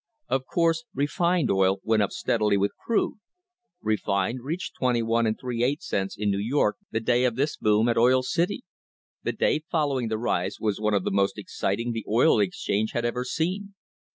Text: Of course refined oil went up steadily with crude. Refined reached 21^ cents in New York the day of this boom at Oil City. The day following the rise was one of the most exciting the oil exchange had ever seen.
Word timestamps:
Of 0.27 0.47
course 0.47 0.85
refined 0.95 1.51
oil 1.51 1.77
went 1.83 2.01
up 2.01 2.09
steadily 2.09 2.57
with 2.57 2.71
crude. 2.75 3.19
Refined 3.83 4.41
reached 4.41 4.73
21^ 4.81 5.79
cents 5.83 6.17
in 6.17 6.31
New 6.31 6.39
York 6.39 6.77
the 6.89 6.99
day 6.99 7.23
of 7.23 7.35
this 7.35 7.55
boom 7.55 7.87
at 7.87 7.99
Oil 7.99 8.23
City. 8.23 8.63
The 9.21 9.31
day 9.33 9.59
following 9.69 10.07
the 10.07 10.17
rise 10.17 10.57
was 10.59 10.81
one 10.81 10.95
of 10.95 11.03
the 11.03 11.11
most 11.11 11.37
exciting 11.37 11.91
the 11.91 12.03
oil 12.09 12.39
exchange 12.39 12.93
had 12.93 13.05
ever 13.05 13.23
seen. 13.23 13.75